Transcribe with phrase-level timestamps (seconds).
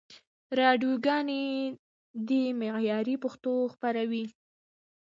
[0.59, 1.43] راډیوګاني
[2.27, 4.25] دي معیاري پښتو خپروي.